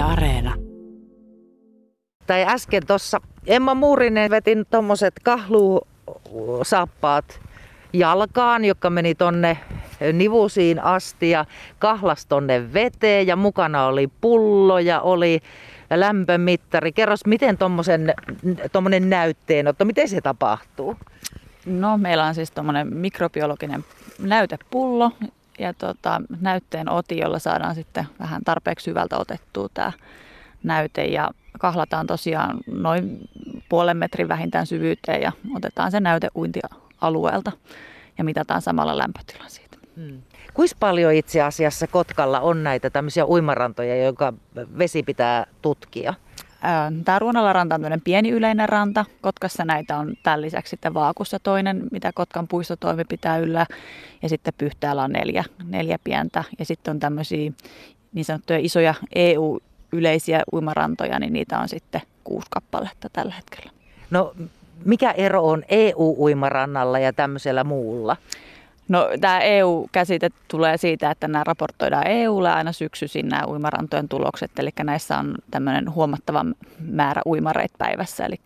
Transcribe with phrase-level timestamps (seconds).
[0.00, 0.54] Yle Areena.
[2.26, 7.40] Tai äsken tuossa Emma Muurinen vetin tuommoiset kahluusappaat
[7.92, 9.58] jalkaan, joka meni tonne
[10.12, 11.44] nivusiin asti ja
[11.78, 15.40] kahlas tonne veteen ja mukana oli pullo ja oli
[15.90, 16.92] lämpömittari.
[16.92, 17.58] Kerros, miten
[18.72, 20.96] tuommoinen näytteenotto, miten se tapahtuu?
[21.66, 23.84] No, meillä on siis tuommoinen mikrobiologinen
[24.18, 25.12] näytepullo
[25.60, 29.92] ja tota, näytteen oti, jolla saadaan sitten vähän tarpeeksi syvältä otettua tämä
[30.62, 33.18] näyte ja kahlataan tosiaan noin
[33.68, 37.52] puolen metrin vähintään syvyyteen ja otetaan se näyte uintialueelta
[38.18, 39.76] ja mitataan samalla lämpötila siitä.
[39.96, 40.22] Hmm.
[40.54, 44.32] Kuinka paljon itse asiassa Kotkalla on näitä tämmöisiä uimarantoja, jotka
[44.78, 46.14] vesi pitää tutkia?
[47.04, 49.04] Tämä Ruonalaranta on pieni yleinen ranta.
[49.20, 53.66] Kotkassa näitä on tämän lisäksi sitten Vaakussa toinen, mitä Kotkan puistotoimi pitää yllä.
[54.22, 56.44] Ja sitten Pyhtäällä on neljä, neljä pientä.
[56.58, 57.52] Ja sitten on tämmöisiä
[58.12, 63.70] niin sanottuja isoja EU-yleisiä uimarantoja, niin niitä on sitten kuusi kappaletta tällä hetkellä.
[64.10, 64.34] No
[64.84, 68.16] mikä ero on EU-uimarannalla ja tämmöisellä muulla?
[68.90, 74.70] No tämä EU-käsite tulee siitä, että nämä raportoidaan EUlle aina syksyisin nämä uimarantojen tulokset, eli
[74.84, 76.44] näissä on tämmöinen huomattava
[76.78, 78.36] määrä uimareita päivässä, eli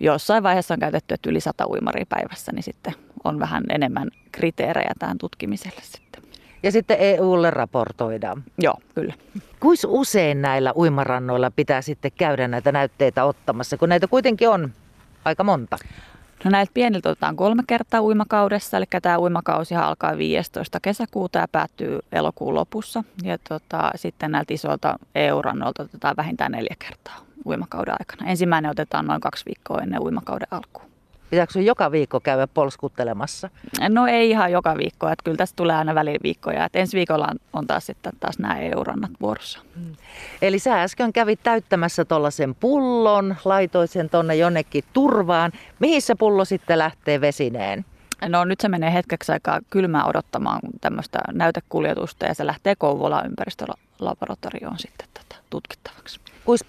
[0.00, 4.92] jossain vaiheessa on käytetty, että yli 100 uimaria päivässä, niin sitten on vähän enemmän kriteerejä
[4.98, 6.22] tähän tutkimiselle sitten.
[6.62, 8.44] Ja sitten EUlle raportoidaan.
[8.58, 9.14] Joo, kyllä.
[9.60, 14.72] Kuinka usein näillä uimarannoilla pitää sitten käydä näitä näytteitä ottamassa, kun näitä kuitenkin on
[15.24, 15.76] aika monta?
[16.44, 20.78] No näiltä pieniltä otetaan kolme kertaa uimakaudessa, eli tämä uimakausi alkaa 15.
[20.82, 23.04] kesäkuuta ja päättyy elokuun lopussa.
[23.22, 28.30] Ja tota, sitten näiltä isoilta EU-rannoilta otetaan vähintään neljä kertaa uimakauden aikana.
[28.30, 30.95] Ensimmäinen otetaan noin kaksi viikkoa ennen uimakauden alkuun.
[31.30, 33.50] Pitääkö sinun joka viikko käydä polskuttelemassa?
[33.88, 36.64] No ei ihan joka viikko, että kyllä tästä tulee aina väliviikkoja.
[36.64, 39.60] Että ensi viikolla on taas sitten taas nämä EU-rannat vuorossa.
[39.78, 39.96] Hmm.
[40.42, 45.52] Eli sä äsken kävit täyttämässä tuollaisen pullon, laitoit sen tonne jonnekin turvaan.
[45.78, 47.84] Mihin se pullo sitten lähtee vesineen?
[48.28, 54.78] No nyt se menee hetkeksi aikaa kylmää odottamaan tämmöistä näytekuljetusta ja se lähtee Kouvolan ympäristölaboratorioon
[54.78, 56.20] sitten tota, tutkittavaksi.
[56.44, 56.64] Kuinka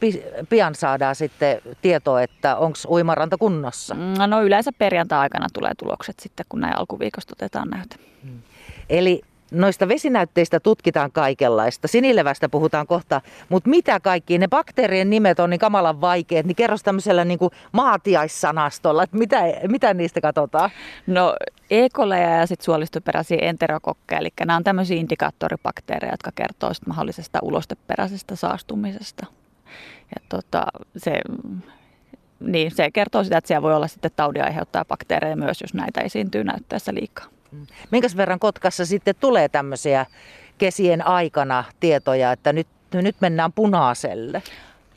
[0.50, 3.96] pian saadaan sitten tietoa, että onko uimaranta kunnossa?
[3.96, 7.96] Mm, no yleensä perjantai-aikana tulee tulokset sitten, kun näin alkuviikosta otetaan näyte.
[8.24, 8.42] Hmm.
[8.90, 9.22] Eli
[9.52, 11.88] noista vesinäytteistä tutkitaan kaikenlaista.
[11.88, 16.84] Sinilevästä puhutaan kohta, mutta mitä kaikki, ne bakteerien nimet on niin kamalan vaikeat, niin kerros
[16.84, 20.70] tämmöisellä niin kuin maatiaissanastolla, että mitä, mitä niistä katsotaan?
[21.08, 21.36] No
[21.70, 21.90] E.
[21.90, 29.26] coleja ja sitten suolistoperäisiä enterokokkeja, eli nämä on tämmöisiä indikaattoribakteereja, jotka kertoo mahdollisesta ulosteperäisestä saastumisesta.
[30.16, 30.66] Ja tota,
[30.98, 31.22] se,
[32.40, 36.02] niin, se kertoo sitä, että siellä voi olla sitten taudin aiheuttaa bakteereja myös, jos näitä
[36.02, 37.26] esiintyy näyttäessä liikaa.
[37.52, 37.68] Mm.
[37.92, 40.06] Minkäs verran Kotkassa sitten tulee tämmöisiä
[40.58, 44.44] kesien aikana tietoja, että nyt, nyt mennään punaiselle?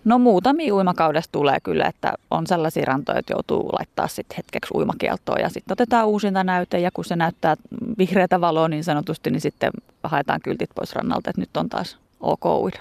[0.05, 5.41] No muutamia uimakaudessa tulee kyllä, että on sellaisia rantoja, että joutuu laittaa sitten hetkeksi uimakieltoon
[5.41, 7.57] ja sitten otetaan uusinta näyte ja kun se näyttää
[7.99, 9.71] vihreätä valoa niin sanotusti, niin sitten
[10.03, 12.79] haetaan kyltit pois rannalta, että nyt on taas ok uida.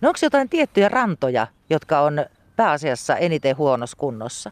[0.00, 4.50] No onko jotain tiettyjä rantoja, jotka on pääasiassa eniten huonossa kunnossa?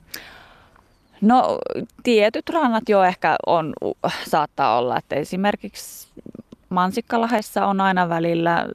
[1.20, 1.58] No
[2.02, 3.72] tietyt rannat jo ehkä on,
[4.26, 6.08] saattaa olla, että esimerkiksi
[6.68, 8.66] Mansikkalahessa on aina välillä,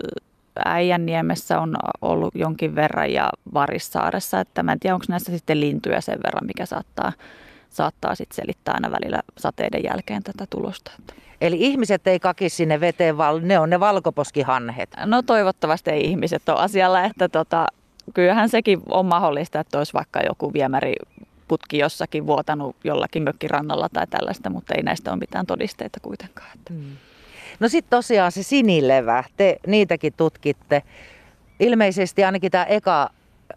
[0.66, 6.02] Äijänniemessä on ollut jonkin verran ja Varissaaressa, että mä en tiedä onko näissä sitten lintuja
[6.02, 7.12] sen verran, mikä saattaa,
[7.70, 10.92] saattaa sitten selittää aina välillä sateiden jälkeen tätä tulosta.
[11.42, 14.90] Eli ihmiset ei kaki sinne veteen, vaan ne on ne valkoposkihanhet.
[15.06, 17.66] No toivottavasti ei ihmiset ole asialla, että tota,
[18.14, 20.96] kyllähän sekin on mahdollista, että olisi vaikka joku viemäri
[21.48, 26.50] putki jossakin vuotanut jollakin mökkirannalla tai tällaista, mutta ei näistä ole mitään todisteita kuitenkaan.
[26.56, 26.74] Että.
[26.74, 26.98] Hmm.
[27.60, 30.84] No sitten tosiaan se sinilevä, te niitäkin tutkitte.
[31.60, 33.10] Ilmeisesti ainakin tämä eka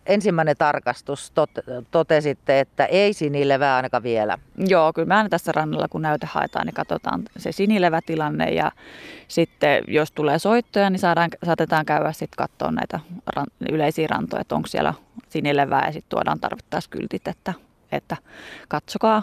[0.07, 1.51] ensimmäinen tarkastus tot,
[1.91, 4.39] totesitte, että ei sinilevää ainakaan vielä.
[4.57, 8.73] Joo, kyllä me aina tässä rannalla kun näyte haetaan, niin katsotaan se sinilevätilanne ja
[9.29, 13.01] sitten jos tulee soittoja, niin saadaan, saatetaan käydä sitten katsoa näitä
[13.37, 14.95] ran, yleisiä rantoja, että onko siellä
[15.29, 17.55] sinilevää ja sitten tuodaan tarvittaessa kyltit, että
[17.93, 18.17] että
[18.69, 19.23] katsokaa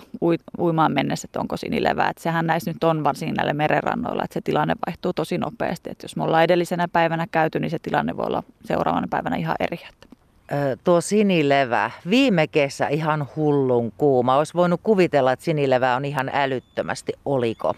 [0.59, 2.09] uimaan mennessä, että onko sinilevää.
[2.09, 5.89] Että sehän näissä nyt on varsinkin näillä merenrannoilla, että se tilanne vaihtuu tosi nopeasti.
[5.89, 9.55] Että jos me ollaan edellisenä päivänä käyty, niin se tilanne voi olla seuraavana päivänä ihan
[9.59, 9.79] eri.
[10.83, 14.37] Tuo sinilevä, viime kesä ihan hullun kuuma.
[14.37, 17.13] Olisi voinut kuvitella, että sinilevä on ihan älyttömästi.
[17.25, 17.73] Oliko?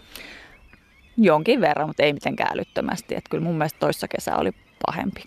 [1.16, 3.14] Jonkin verran, mutta ei mitenkään älyttömästi.
[3.14, 4.50] Että kyllä mun mielestä toissa kesä oli
[4.86, 5.24] pahempi.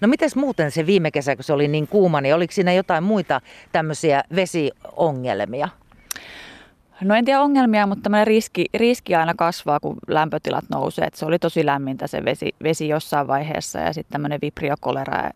[0.00, 3.04] No miten muuten se viime kesä, kun se oli niin kuuma, niin oliko siinä jotain
[3.04, 3.40] muita
[3.72, 5.68] tämmöisiä vesiongelmia?
[7.00, 11.06] No en tiedä ongelmia, mutta tämmöinen riski, riski aina kasvaa, kun lämpötilat nousee.
[11.06, 15.30] Et se oli tosi lämmintä se vesi, vesi jossain vaiheessa ja sitten tämmöinen vibriokolera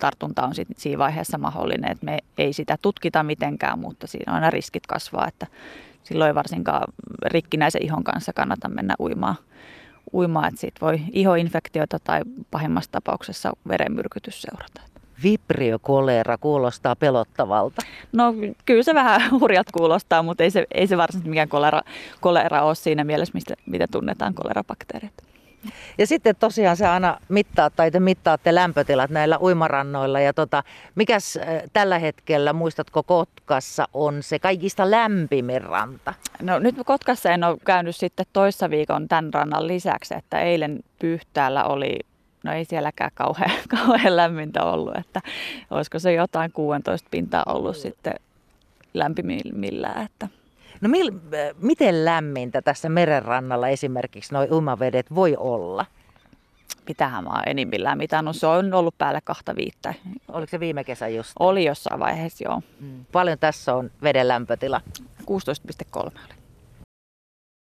[0.00, 1.90] tartunta on sit siinä vaiheessa mahdollinen.
[1.90, 5.46] Et me ei sitä tutkita mitenkään, mutta siinä aina riskit kasvaa, että
[6.02, 6.92] silloin ei varsinkaan
[7.24, 9.36] rikkinäisen ihon kanssa kannata mennä uimaan.
[10.14, 12.20] Uimaan että siitä voi ihoinfektiota tai
[12.50, 14.80] pahimmassa tapauksessa verenmyrkytys seurata.
[15.22, 17.82] Vibriokolera kuulostaa pelottavalta.
[18.12, 18.34] No
[18.66, 21.82] kyllä se vähän hurjat kuulostaa, mutta ei se, ei se varsinaisesti mikään kolera,
[22.20, 25.12] kolera ole siinä mielessä, mistä, mitä tunnetaan kolerabakteerit.
[25.98, 30.20] Ja sitten tosiaan se aina mittaa, tai te mittaatte lämpötilat näillä uimarannoilla.
[30.20, 30.62] Ja tota,
[30.94, 36.14] mikäs äh, tällä hetkellä, muistatko Kotkassa, on se kaikista lämpimin ranta?
[36.42, 41.64] No nyt Kotkassa en ole käynyt sitten toissa viikon tämän rannan lisäksi, että eilen Pyhtäällä
[41.64, 41.98] oli
[42.44, 45.20] no ei sielläkään kauhean, kauhean lämmintä ollut, että
[45.70, 48.14] olisiko se jotain 16 pintaa ollut sitten
[48.94, 50.04] lämpimimmillään.
[50.04, 50.39] Että.
[50.80, 51.12] No mil,
[51.58, 55.86] miten lämmintä tässä merenrannalla esimerkiksi nuo uimavedet voi olla?
[56.88, 58.36] Mitähän mä oon enimmillään mitannut.
[58.36, 59.94] Se on ollut päälle kahta viittä.
[60.28, 61.32] Oliko se viime kesä just?
[61.38, 62.62] Oli jossain vaiheessa, joo.
[62.80, 63.04] Mm.
[63.12, 64.80] Paljon tässä on veden lämpötila?
[65.20, 65.26] 16,3
[66.04, 66.39] oli.